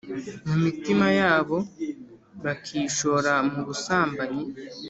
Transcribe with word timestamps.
Mu 0.47 0.55
mitima 0.63 1.07
yabo 1.19 1.57
bakishora 2.43 3.33
mu 3.51 3.61
busambanyi 3.67 4.43